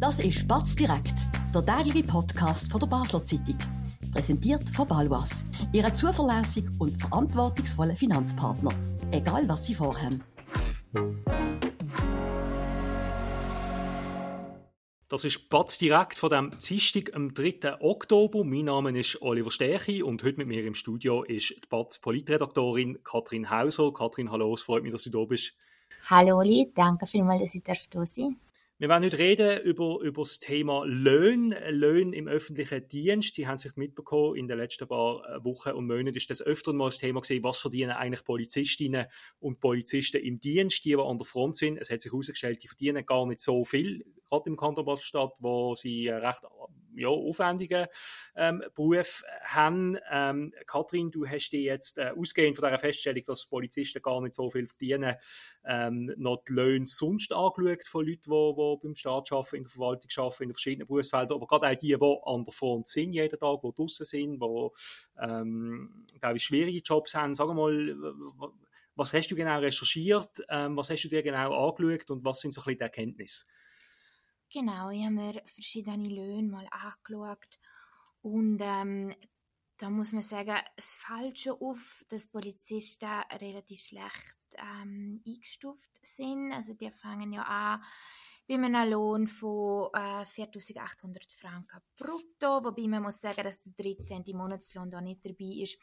[0.00, 1.14] Das ist Batz direkt,
[1.52, 3.58] der tägliche Podcast von der Basler Zeitung.
[4.12, 8.70] Präsentiert von Balwas, Ihrem zuverlässigen und verantwortungsvollen Finanzpartner.
[9.10, 10.22] Egal was Sie vorhaben.
[15.08, 17.80] Das ist Batz direkt von dem Dienstag am 3.
[17.80, 18.44] Oktober.
[18.44, 23.02] Mein Name ist Oliver Stärchi und heute mit mir im Studio ist die Batz Politredaktorin
[23.02, 23.92] Katrin Hauser.
[23.92, 25.54] Katrin, hallo, es freut mich, dass du da bist.
[26.06, 27.74] Hallo Oli, danke vielmals, dass ich da
[28.06, 28.47] sein darf.
[28.80, 33.34] Wir werden heute reden über, über das Thema Löhne, Löhne im öffentlichen Dienst.
[33.34, 36.40] Sie haben es vielleicht mitbekommen, in den letzten paar äh, Wochen und Monaten ist das
[36.40, 39.06] öfter mal das Thema gesehen, was verdienen eigentlich Polizistinnen
[39.40, 41.78] und Polizisten im Dienst, die, die an der Front sind.
[41.78, 45.74] Es hat sich herausgestellt, die verdienen gar nicht so viel, gerade im Kanton Basel-Stadt, wo
[45.74, 46.44] sie recht
[46.98, 47.86] ja, aufwendigen
[48.36, 49.98] ähm, Beruf haben.
[50.10, 54.34] Ähm, Kathrin, du hast dir jetzt äh, ausgehend von dieser Feststellung, dass Polizisten gar nicht
[54.34, 55.16] so viel verdienen,
[55.64, 59.70] ähm, noch die Löhne sonst angeschaut von Leuten, die, die beim Staat arbeiten, in der
[59.70, 63.12] Verwaltung arbeiten, in den verschiedenen Berufsfeldern, aber gerade auch die, die an der Front sind
[63.12, 64.68] jeden Tag, die draußen sind, die
[65.20, 67.34] ähm, schwierige Jobs haben.
[67.34, 67.96] Sag mal,
[68.98, 72.52] was hast du genau recherchiert, ähm, was hast du dir genau angeschaut und was sind
[72.52, 73.46] so ein bisschen die Erkenntnisse?
[74.50, 77.58] Genau, ich habe mir verschiedene Löhne mal angeschaut
[78.22, 79.14] und ähm,
[79.76, 86.52] da muss man sagen, es fällt schon auf, dass Polizisten relativ schlecht ähm, eingestuft sind.
[86.52, 87.82] Also die fangen ja an
[88.48, 94.24] bei einem Lohn von äh, 4'800 Franken brutto, wobei man muss sagen, dass der 13.
[94.34, 95.78] Monatslohn da nicht dabei ist.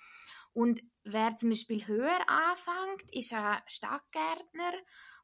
[0.54, 4.74] Und wer zum Beispiel höher anfängt, ist ein Stadtgärtner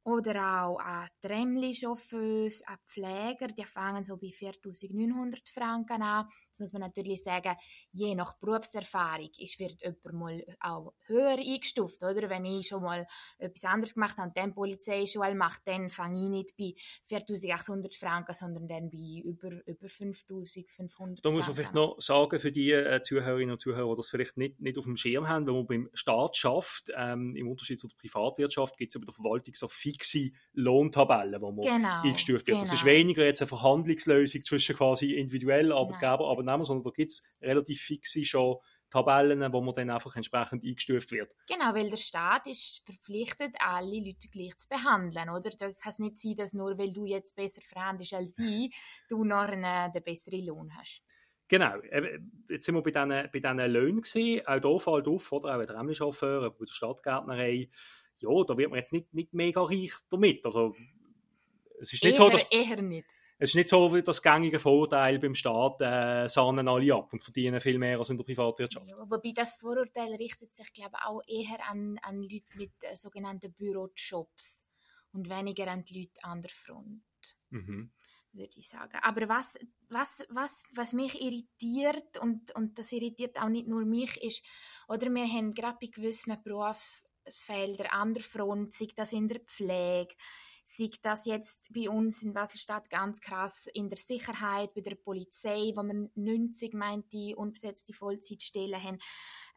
[0.03, 6.27] oder auch an Tramli-Chauffeurs, an Pfleger, die fangen so bei 4'900 Franken an
[6.61, 7.55] muss man natürlich sagen,
[7.91, 12.29] je nach Berufserfahrung ist, wird jemand mal auch höher eingestuft, oder?
[12.29, 13.05] Wenn ich schon mal
[13.37, 16.75] etwas anderes gemacht habe und dann Polizeischule mache, dann fange ich nicht bei
[17.09, 22.51] 4'800 Franken, sondern dann bei über, über 5'500 Da muss man vielleicht noch sagen, für
[22.51, 25.55] die äh, Zuhörerinnen und Zuhörer, die das vielleicht nicht, nicht auf dem Schirm haben, wenn
[25.55, 29.55] man beim Staat schafft, ähm, im Unterschied zu der Privatwirtschaft, gibt es über der Verwaltung
[29.55, 32.57] so fixe Lohntabellen, wo man genau, eingestuft wird.
[32.57, 32.61] Genau.
[32.61, 32.95] Das ist genau.
[32.95, 37.81] weniger jetzt eine Verhandlungslösung zwischen quasi individuellen Arbeitgeber, aber nehmen, sondern da gibt es relativ
[37.81, 38.57] fixe schon
[38.91, 41.33] Tabellen, wo man dann einfach entsprechend eingestuft wird.
[41.47, 45.49] Genau, weil der Staat ist verpflichtet, alle Leute gleich zu behandeln, oder?
[45.57, 48.75] Da kann es nicht sein, dass nur weil du jetzt besser verhandelst als ich,
[49.07, 51.01] du noch einen, den besseren Lohn hast.
[51.47, 51.75] Genau,
[52.49, 54.45] jetzt sind wir bei diesen, bei diesen Löhnen gewesen.
[54.47, 55.53] Auch hier fällt auf, oder?
[55.53, 57.69] Auch bei der Remlichauffeur, bei der Stadtgärtnerei.
[58.21, 60.45] Ja, da wird man jetzt nicht, nicht mega reich damit.
[60.45, 60.75] Also,
[61.79, 62.43] es ist nicht eher, so, dass...
[62.51, 63.05] Eher nicht
[63.41, 67.23] es ist nicht so wie das gängige Vorurteil beim Staat, äh, sahnen alle ab und
[67.23, 68.87] verdienen viel mehr als in der Privatwirtschaft.
[68.87, 72.95] Ja, wobei das Vorurteil richtet sich, glaube ich, auch eher an, an Leute mit äh,
[72.95, 74.67] sogenannten Bürojobs
[75.11, 77.01] und weniger an die Leute an der Front.
[77.49, 77.89] Mhm.
[78.33, 78.99] Würde ich sagen.
[79.01, 79.57] Aber was,
[79.89, 84.45] was, was, was mich irritiert, und, und das irritiert auch nicht nur mich, ist,
[84.87, 86.31] oder wir haben gerade bei gewissen
[87.23, 90.15] Berufsfeldern an der Front, sei das in der Pflege,
[90.63, 95.73] Sieht das jetzt bei uns in Baselstadt ganz krass in der Sicherheit, bei der Polizei,
[95.75, 98.99] wo wir 90 meinte unbesetzte Vollzeitstellen haben.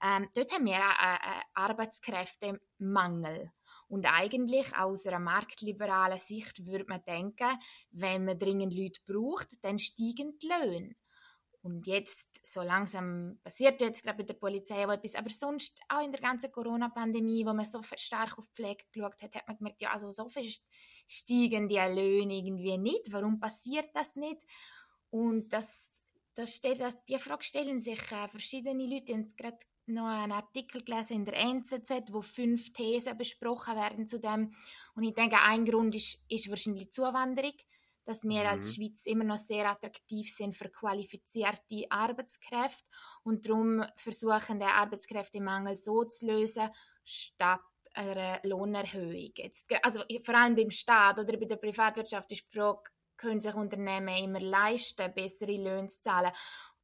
[0.03, 3.53] Ähm, dort haben wir einen Arbeitskräftemangel.
[3.87, 7.61] Und eigentlich aus einer marktliberalen Sicht würde man denken,
[7.91, 10.97] wenn man dringend Leute braucht, dann steigen die Löhne.
[11.65, 16.05] Und jetzt, so langsam passiert jetzt gerade bei der Polizei auch etwas, aber sonst auch
[16.05, 19.81] in der ganzen Corona-Pandemie, wo man so stark auf Pflege geschaut hat, hat man gemerkt,
[19.81, 20.53] ja, also so viel
[21.07, 23.11] steigen die Löhne irgendwie nicht.
[23.11, 24.43] Warum passiert das nicht?
[25.09, 25.89] Und das,
[26.35, 29.13] das steht, das, die Frage stellen sich äh, verschiedene Leute.
[29.13, 34.07] Ich habe gerade noch einen Artikel gelesen in der NZZ, wo fünf Thesen besprochen werden
[34.07, 34.55] zu dem.
[34.95, 37.55] Und ich denke, ein Grund ist, ist wahrscheinlich die Zuwanderung,
[38.05, 38.47] dass wir mhm.
[38.47, 42.85] als Schweiz immer noch sehr attraktiv sind für qualifizierte Arbeitskräfte
[43.23, 46.69] und darum versuchen, den Arbeitskräftemangel so zu lösen,
[47.05, 47.61] statt
[47.95, 49.33] einer Lohnerhöhung.
[49.37, 52.83] Jetzt, also vor allem beim Staat oder bei der Privatwirtschaft ist die Frage,
[53.17, 56.33] können sich Unternehmen immer leisten, bessere Löhne zu zahlen.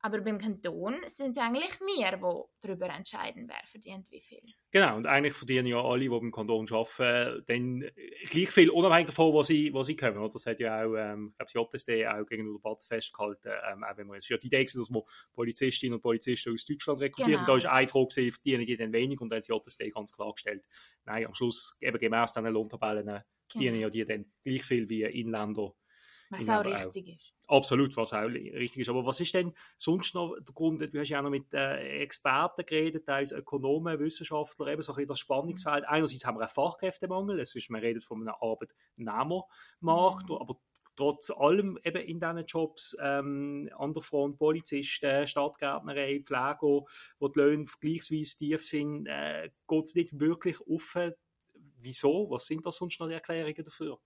[0.02, 4.40] Aber beim Kanton sind es eigentlich wir, die darüber entscheiden, wer verdient wie viel.
[4.70, 7.90] Genau, und eigentlich verdienen ja alle, die beim Kanton arbeiten, dann
[8.30, 10.30] gleich viel, unabhängig davon, wo sie, wo sie kommen.
[10.32, 13.84] Das hat ja auch, ähm, ich glaube, das JSD auch gegenüber der Batz festgehalten, ähm,
[13.84, 15.02] auch wenn man jetzt ja die Idee dass man
[15.34, 17.40] Polizistinnen und Polizisten aus Deutschland rekrutieren.
[17.40, 17.46] Genau.
[17.46, 20.12] Da ist eine Frage gewesen, verdienen die dann wenig und dann hat das JSD ganz
[20.12, 20.64] klar gestellt,
[21.04, 23.20] nein, am Schluss, eben gemäß diesen Lohntabellen, genau.
[23.48, 25.74] verdienen ja die dann gleich viel wie Inländer
[26.30, 27.34] was auch richtig auch, ist.
[27.48, 28.88] Absolut, was auch richtig ist.
[28.88, 30.80] Aber was ist denn sonst noch der Grund?
[30.80, 34.96] Du hast ja auch noch mit äh, Experten geredet, teils Ökonomen, Wissenschaftler, eben so ein
[34.96, 35.82] bisschen das Spannungsfeld.
[35.82, 35.88] Mhm.
[35.88, 40.36] Einerseits haben wir einen Fachkräftemangel, es ist, man redet von einem Arbeitnehmermarkt, mhm.
[40.36, 40.60] aber
[40.96, 46.84] trotz allem eben in diesen Jobs, ähm, an der Front Polizisten, Stadtgärtnerei, Pflege,
[47.18, 51.14] wo die Löhne vergleichsweise tief sind, äh, geht es nicht wirklich offen.
[51.78, 52.30] Wieso?
[52.30, 53.98] Was sind da sonst noch die Erklärungen dafür?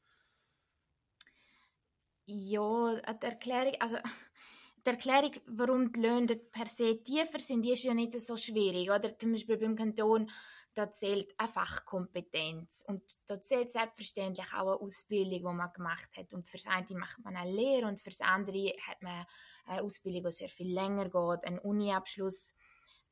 [2.26, 3.96] Ja, die Erklärung, also
[4.86, 8.90] die Erklärung, warum die Löhne per se tiefer sind, die ist ja nicht so schwierig.
[8.90, 10.30] Oder zum Beispiel beim Kanton
[10.74, 16.34] da zählt eine Fachkompetenz und da zählt selbstverständlich auch eine Ausbildung, die man gemacht hat.
[16.34, 19.24] Und für das eine macht man eine Lehre und für das andere hat man
[19.66, 22.54] eine Ausbildung, die sehr viel länger geht, einen Uniabschluss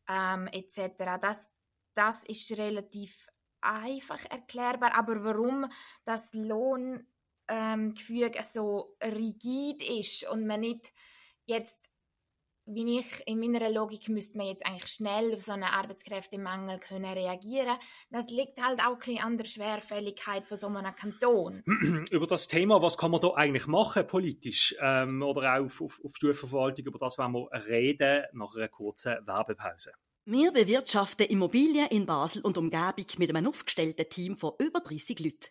[0.08, 1.20] ähm, etc.
[1.20, 1.50] Das,
[1.94, 3.28] das ist relativ
[3.60, 4.94] einfach erklärbar.
[4.94, 5.66] Aber warum
[6.04, 7.06] das Lohngefüge
[7.52, 7.94] ähm,
[8.52, 10.92] so rigid ist und man nicht
[11.44, 11.92] jetzt
[12.66, 17.12] wie ich in meiner Logik müsste man jetzt eigentlich schnell auf so einen Arbeitskräftemangel können
[17.12, 17.76] reagieren.
[18.10, 21.62] Das liegt halt auch ein bisschen an der Schwerfälligkeit von so einem Kanton.
[22.10, 26.00] Über das Thema, was kann man da eigentlich machen politisch ähm, oder auch auf, auf,
[26.04, 29.92] auf Stufenverwaltung, über das werden wir reden nach einer kurzen Werbepause.
[30.24, 35.48] Wir bewirtschaften Immobilien in Basel und Umgebung mit einem aufgestellten Team von über 30 Leuten.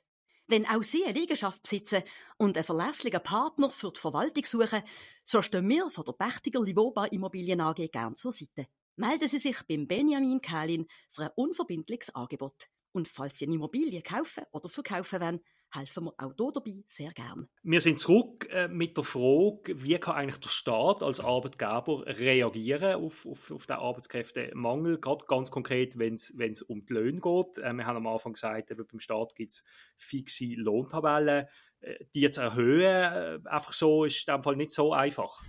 [0.52, 2.04] Wenn auch Sie eine Liegenschaft besitzen
[2.38, 4.84] und einen verlässlichen Partner für die Verwaltung suchen,
[5.24, 8.68] so stehen wir von der Pächtiger Livoba Immobilien AG gern zur Seite.
[8.98, 12.68] Melden Sie sich beim Benjamin Kählin für ein unverbindliches Angebot.
[12.92, 15.40] Und falls Sie eine Immobilie kaufen oder verkaufen wollen,
[15.72, 17.50] helfen wir auch hier dabei sehr gern.
[17.64, 22.96] Wir sind zurück äh, mit der Frage, wie kann eigentlich der Staat als Arbeitgeber reagieren
[22.96, 27.58] auf, auf, auf den Arbeitskräftemangel, gerade ganz konkret, wenn es um die Löhne geht.
[27.58, 29.64] Äh, wir haben am Anfang gesagt, eben beim Staat gibt es
[29.98, 31.48] fixe Lohntabellen.
[31.82, 35.44] Äh, die jetzt erhöhen, einfach so, ist in dem Fall nicht so einfach.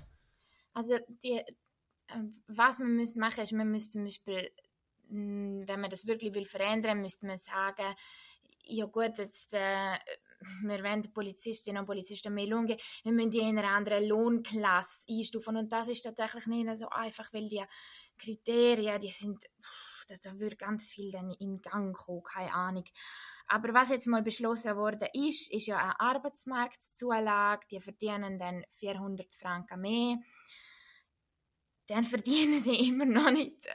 [0.72, 1.42] Also die,
[2.08, 4.50] ähm, was man müsste machen, ist, man müsste zum Beispiel,
[5.08, 7.94] hm, wenn man das wirklich will verändern, müsste man sagen,
[8.64, 9.98] ja gut, jetzt, äh,
[10.62, 15.56] wir wollen Polizistinnen und Polizisten mehr Lohn wir müssen die in einer anderen Lohnklasse einstufen
[15.56, 17.64] und das ist tatsächlich nicht so einfach, weil die
[18.18, 19.44] Kriterien, die sind,
[20.08, 22.84] da würde ganz viel dann in Gang kommen, keine Ahnung.
[23.46, 29.34] Aber was jetzt mal beschlossen worden ist, ist ja eine Arbeitsmarktzulage, die verdienen dann 400
[29.34, 30.16] Franken mehr.
[31.86, 33.72] Dann verdienen sie immer noch nicht äh,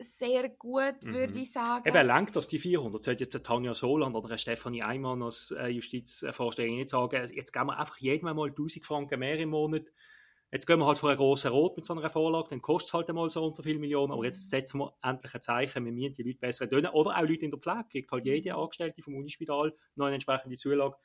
[0.00, 1.14] sehr gut, mhm.
[1.14, 1.88] würde ich sagen.
[1.88, 3.02] Eben, lenkt das die 400?
[3.02, 7.78] Sollte jetzt Tanja Soland oder Stefanie Eimann als äh, Justizvorsteherin nicht sagen, jetzt geben wir
[7.78, 9.86] einfach jedem mal 1000 Franken mehr im Monat.
[10.50, 12.94] Jetzt gehen wir halt vor einen grossen Rot mit so einer Vorlage, dann kostet es
[12.94, 15.92] halt einmal so und so viele Millionen, aber jetzt setzen wir endlich ein Zeichen, wir
[15.92, 16.90] müssen die Leute besser tönen.
[16.92, 18.60] Oder auch Leute in der Pflege, kriegt halt jede mhm.
[18.60, 20.96] Angestellte vom Unispital noch eine entsprechende Zulage.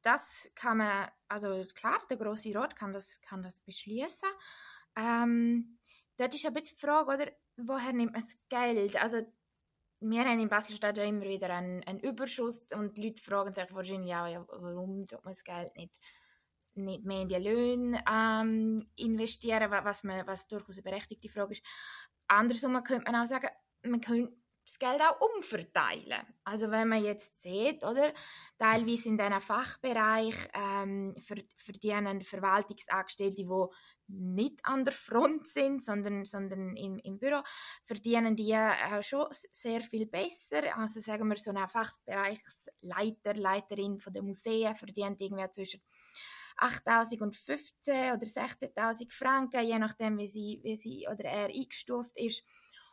[0.00, 4.28] Das kann man, also klar, der grosse Rat kann das, kann das beschließen.
[4.96, 5.78] Ähm,
[6.16, 8.96] dort ist ein bisschen die Frage, oder, woher nimmt man das Geld?
[8.96, 9.26] Also,
[10.00, 13.72] wir haben in Baselstadt ja immer wieder einen, einen, Überschuss und die Leute fragen sich
[13.72, 15.94] wahrscheinlich auch, ja, warum tut man das Geld nicht,
[16.74, 21.62] nicht mehr in die Löhne ähm, investieren, was, man, was durchaus eine berechtigte Frage ist.
[22.26, 23.48] Andersrum könnte man auch sagen,
[23.84, 24.34] man könnte
[24.64, 26.22] das Geld auch umverteilen.
[26.44, 28.12] Also wenn man jetzt sieht, oder,
[28.58, 31.14] teilweise in diesem Fachbereich ähm,
[31.56, 33.48] verdienen Verwaltungsangestellte, die
[34.12, 37.42] nicht an der Front sind, sondern, sondern im, im Büro,
[37.84, 40.76] verdienen die äh, schon sehr viel besser.
[40.76, 45.82] Also sagen wir so ein Fachbereichsleiter, Leiterin von den Museen verdient irgendwie zwischen
[46.58, 52.12] 8.000 und 15 oder 16.000 Franken, je nachdem, wie sie, wie sie oder er eingestuft
[52.16, 52.44] ist.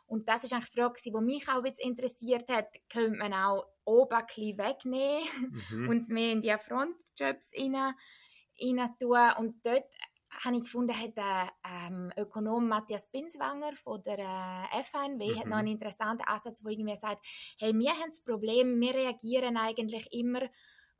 [0.06, 2.66] Und das ist eigentlich die Frage, die mich auch jetzt interessiert hat.
[2.88, 5.88] Könnte man auch oben ein bisschen wegnehmen mhm.
[5.90, 9.32] und mehr in die Frontjobs rein, rein tun?
[9.38, 9.86] Und dort
[10.30, 15.38] habe ich gefunden, hat der ähm, Ökonom Matthias Binswanger von der äh, FNW mhm.
[15.38, 17.24] hat noch einen interessanten Ansatz, wo irgendwie sagt,
[17.58, 20.42] hey, wir haben das Problem, wir reagieren eigentlich immer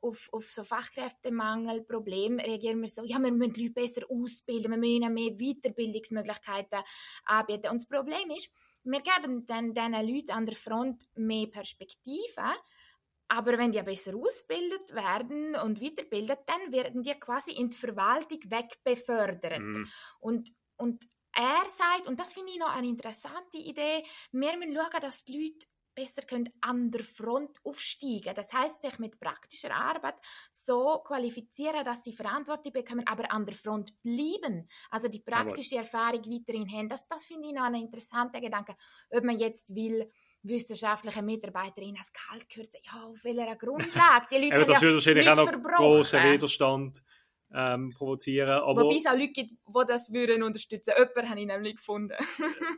[0.01, 4.77] auf, auf so Fachkräftemangelproblem reagieren wir so, ja, wir müssen die Leute besser ausbilden, wir
[4.77, 6.79] müssen ihnen mehr Weiterbildungsmöglichkeiten
[7.25, 7.69] anbieten.
[7.69, 8.49] Und das Problem ist,
[8.83, 12.41] wir geben dann diesen Leuten an der Front mehr Perspektive,
[13.31, 18.39] aber wenn die besser ausgebildet werden und weiterbildet, dann werden die quasi in die Verwaltung
[18.43, 19.61] wegbefördert.
[19.61, 19.87] Mm.
[20.19, 25.01] Und, und er sagt, und das finde ich noch eine interessante Idee, wir müssen schauen,
[25.01, 28.35] dass die Leute besser können an der Front aufsteigen.
[28.35, 30.15] Das heißt, sich mit praktischer Arbeit
[30.51, 34.67] so qualifizieren, dass sie Verantwortung bekommen, aber an der Front bleiben.
[34.89, 36.89] Also die praktische Erfahrung weiterhin haben.
[36.89, 38.75] Das, das finde ich noch ein interessanter Gedanke.
[39.09, 40.11] Ob man jetzt will,
[40.43, 44.27] wissenschaftliche Mitarbeiterin als kalt kürzen, ja, auf welcher Grundlage?
[44.31, 47.03] Die Leute das wird wahrscheinlich auch noch großen Widerstand
[47.53, 48.49] ähm, provozieren.
[48.49, 50.93] Aber Wobei es auch Leute gibt, die das würden unterstützen.
[50.97, 52.15] Jemanden habe ich nämlich gefunden.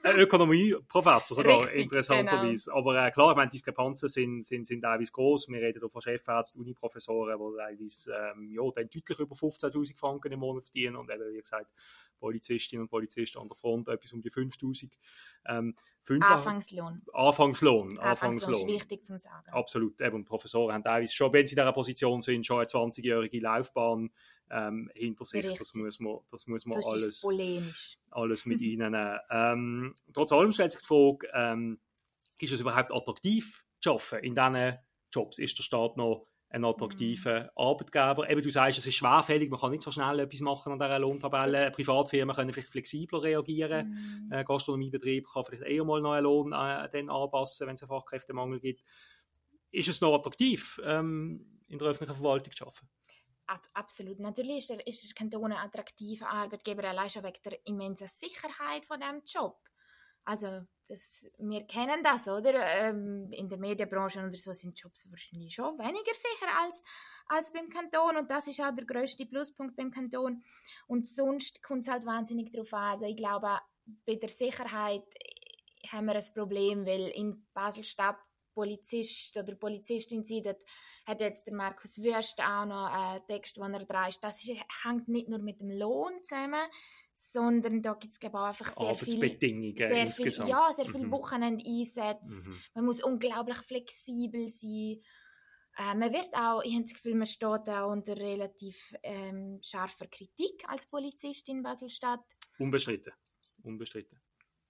[0.04, 2.74] ein Ökonomieprofessor sogar, interessanterweise.
[2.74, 5.50] Aber äh, klar, ich meine, die Diskrepanzen sind, sind, sind teilweise groß.
[5.50, 10.32] Wir reden hier von Chefärzten, Uniprofessoren, die teilweise ähm, ja, dann deutlich über 15'000 Franken
[10.32, 11.72] im Monat verdienen und eben, wie gesagt,
[12.20, 14.92] Polizistinnen und Polizisten an der Front etwas um die 5'000.
[15.46, 15.76] Ähm,
[16.10, 17.02] Anfangslohn.
[17.14, 17.98] Anfangslohn.
[17.98, 19.50] Anfangslohn ist wichtig zu sagen.
[19.52, 20.02] Absolut.
[20.02, 24.12] Eben, Professoren haben teilweise schon, wenn sie in dieser Position sind, schon eine 20-jährige Laufbahn
[24.52, 25.44] ähm, hinter sich.
[25.44, 25.60] Richtig.
[25.60, 28.96] Das muss man, das muss man Sonst alles, alles mit ihnen.
[29.30, 31.80] Ähm, trotz allem stellt sich die Frage, ähm,
[32.40, 34.78] ist es überhaupt attraktiv zu arbeiten in diesen
[35.12, 35.40] Jobs?
[35.40, 38.30] Ist der Staat noch ein attraktiver Arbeitgeber?
[38.30, 41.00] Eben, du sagst, es ist schwerfällig, man kann nicht so schnell etwas machen an dieser
[41.00, 41.72] Lohntabelle.
[41.72, 44.28] Privatfirmen können vielleicht flexibler reagieren.
[44.30, 44.32] Mhm.
[44.32, 47.90] Äh, Gastronomiebetrieb kann vielleicht eher mal noch einen Lohn äh, dann anpassen, wenn es einen
[47.90, 48.84] Fachkräftemangel gibt.
[49.72, 52.88] Ist es noch attraktiv, ähm, in der öffentlichen Verwaltung zu arbeiten?
[53.48, 54.20] Ab, absolut.
[54.20, 58.86] Natürlich ist der, ist der Kanton ein attraktiver Arbeitgeber, allein schon wegen der immensen Sicherheit
[58.86, 59.58] von diesem Job.
[60.26, 62.54] Also, das, wir kennen das, oder?
[62.54, 66.84] Ähm, in der Medienbranche oder so sind Jobs wahrscheinlich schon weniger sicher als,
[67.28, 68.18] als beim Kanton.
[68.18, 70.44] Und das ist auch der grösste Pluspunkt beim Kanton.
[70.88, 72.92] Und sonst kommt es halt wahnsinnig darauf an.
[72.94, 73.60] Also, ich glaube,
[74.06, 75.06] bei der Sicherheit
[75.90, 78.18] haben wir ein Problem, weil in Basel-Stadt
[78.54, 80.64] Polizist oder Polizistin sein, dort
[81.06, 83.86] hat jetzt der Markus Wüst auch noch einen Text, den er.
[84.22, 84.52] Das ist,
[84.84, 86.66] hängt nicht nur mit dem Lohn zusammen,
[87.16, 90.86] sondern da gibt es glaube ich auch einfach sehr viel, Arbeitsbedingungen sehr viel, ja, sehr
[90.86, 91.12] viel Mhm.
[91.12, 92.50] Wochenendeinsätze.
[92.50, 92.60] Mhm.
[92.76, 95.02] Man muss unglaublich flexibel sein.
[95.78, 100.08] Äh, man wird auch, ich habe das Gefühl, man steht auch unter relativ ähm, scharfer
[100.08, 102.24] Kritik als Polizist in Basel-Stadt.
[102.60, 103.14] Unbestritten.
[103.64, 104.22] Unbestritten.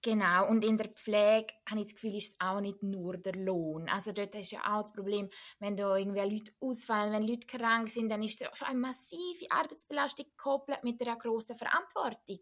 [0.04, 3.32] Genau, und in der Pflege habe ich das Gefühl, ist es auch nicht nur der
[3.32, 3.88] Lohn.
[3.88, 5.30] Also dort ist ja auch das Problem,
[5.60, 9.50] wenn da irgendwie Leute ausfallen, wenn Leute krank sind, dann ist es schon eine massive
[9.50, 12.38] Arbeitsbelastung gekoppelt mit einer grossen Verantwortung.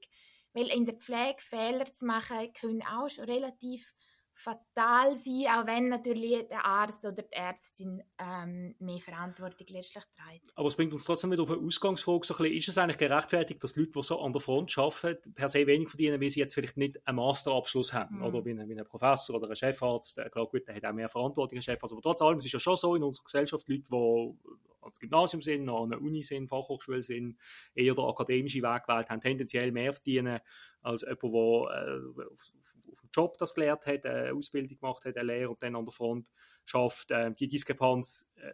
[0.52, 3.94] Weil in der Pflege Fehler zu machen, können auch schon relativ
[4.34, 10.50] fatal sein, auch wenn natürlich der Arzt oder die Ärztin ähm, mehr Verantwortung letztlich trägt.
[10.54, 12.26] Aber es bringt uns trotzdem wieder auf eine Ausgangsfrage.
[12.26, 15.34] So ein bisschen, ist es eigentlich gerechtfertigt, dass Leute, die so an der Front arbeiten,
[15.34, 18.16] per se wenig verdienen, weil sie jetzt vielleicht nicht einen Masterabschluss haben?
[18.16, 18.24] Mhm.
[18.24, 20.20] Oder wie ein, wie ein Professor oder ein Chefarzt.
[20.32, 21.92] Klar, gut, der hat auch mehr Verantwortung als Chefarzt.
[21.92, 24.34] Aber trotz allem, es ist ja schon so in unserer Gesellschaft, Leute, die
[24.82, 27.36] ans Gymnasium sind, an der Uni sind, Fachhochschule sind,
[27.74, 30.40] eher den akademischen Weg gewählt haben, tendenziell mehr verdienen
[30.82, 32.52] als jemand, der äh, auf,
[32.90, 35.84] auf dem Job das gelernt hat, eine Ausbildung gemacht hat, eine Lehre und dann an
[35.84, 36.30] der Front
[36.64, 37.10] schafft.
[37.10, 38.52] Äh, die Diskrepanz, äh,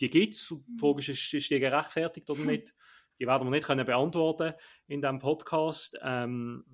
[0.00, 0.48] die gibt es.
[0.48, 2.74] Die Frage ist, ist, ist die gerechtfertigt oder nicht?
[3.18, 4.54] Die werden wir nicht können beantworten
[4.86, 5.98] in diesem Podcast.
[6.02, 6.64] Ähm,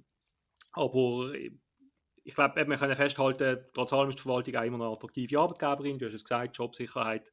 [0.72, 1.32] aber
[2.25, 5.99] ich glaube, wir können festhalten, trotz allem ist die Verwaltung auch immer eine attraktive Arbeitgeberin.
[5.99, 7.32] Du hast es gesagt, Jobsicherheit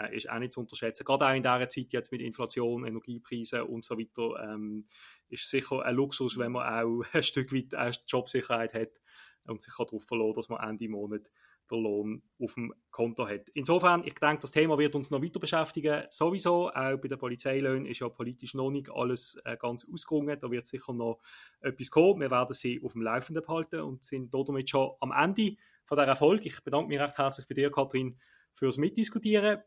[0.00, 1.04] äh, ist auch nicht zu unterschätzen.
[1.04, 4.86] Gerade auch in dieser Zeit jetzt mit Inflation, Energiepreisen und so weiter, ähm,
[5.28, 9.00] ist sicher ein Luxus, wenn man auch ein Stück weit auch Jobsicherheit hat
[9.44, 11.30] und sich darauf verlassen dass man Ende Monat
[11.70, 13.48] den Lohn auf dem Konto hat.
[13.54, 16.04] Insofern, ich denke, das Thema wird uns noch weiter beschäftigen.
[16.10, 20.38] Sowieso, auch bei den Polizeilöhnen ist ja politisch noch nicht alles äh, ganz ausgerungen.
[20.40, 21.20] Da wird sicher noch
[21.60, 22.20] etwas kommen.
[22.20, 26.16] Wir werden sie auf dem Laufenden behalten und sind damit schon am Ende von dieser
[26.16, 26.46] Folge.
[26.46, 28.18] Ich bedanke mich recht herzlich bei dir, Kathrin,
[28.54, 29.60] fürs Mitdiskutieren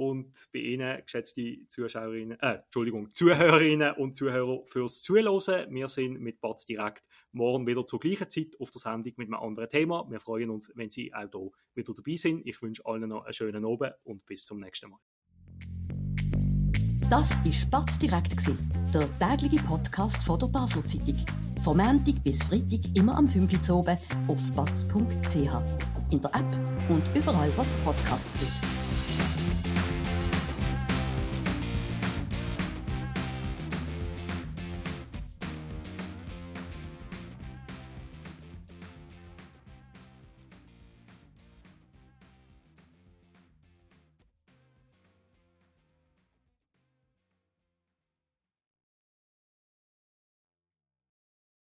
[0.00, 5.74] und bei Ihnen, geschätzte Zuschauerinnen, äh, Entschuldigung, Zuhörerinnen und Zuhörer fürs Zuhören.
[5.74, 9.34] Wir sind mit Batz direkt morgen wieder zur gleichen Zeit auf der Sendung mit einem
[9.34, 10.10] anderen Thema.
[10.10, 12.46] Wir freuen uns, wenn Sie auch hier wieder dabei sind.
[12.46, 15.00] Ich wünsche allen noch einen schönen Abend und bis zum nächsten Mal.
[17.10, 18.34] Das war Batz direkt,
[18.94, 21.22] der tägliche Podcast von der Basler Zeitung.
[21.62, 25.36] Vom Montag bis Freitag immer am 5 Uhr oben auf batz.ch.
[26.10, 28.80] In der App und überall, was Podcasts gibt.